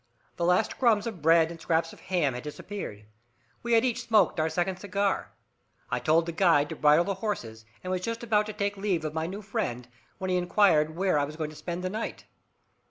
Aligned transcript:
The 0.37 0.45
last 0.45 0.79
crumbs 0.79 1.05
of 1.05 1.21
bread 1.21 1.51
and 1.51 1.61
scraps 1.61 1.93
of 1.93 1.99
ham 1.99 2.33
had 2.33 2.41
disappeared. 2.41 3.05
We 3.61 3.73
had 3.73 3.85
each 3.85 4.01
smoked 4.01 4.39
our 4.39 4.49
second 4.49 4.77
cigar; 4.77 5.29
I 5.91 5.99
told 5.99 6.25
the 6.25 6.31
guide 6.31 6.69
to 6.69 6.75
bridle 6.75 7.05
the 7.05 7.13
horses, 7.13 7.65
and 7.83 7.91
was 7.91 8.01
just 8.01 8.23
about 8.23 8.47
to 8.47 8.53
take 8.53 8.77
leave 8.77 9.05
of 9.05 9.13
my 9.13 9.27
new 9.27 9.43
friend, 9.43 9.87
when 10.17 10.31
he 10.31 10.37
inquired 10.37 10.95
where 10.95 11.19
I 11.19 11.23
was 11.25 11.35
going 11.37 11.51
to 11.51 11.55
spend 11.55 11.83
the 11.83 11.89
night. 11.91 12.25